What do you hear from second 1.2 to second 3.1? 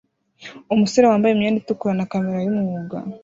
imyenda itukura na kamera yumwuga